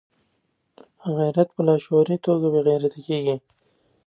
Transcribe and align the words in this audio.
غیرت 1.17 1.49
په 1.55 1.61
لاشعوري 1.67 2.17
توګه 2.25 2.47
بې 2.53 2.61
غیرته 2.67 2.99
کېږي. 3.07 3.37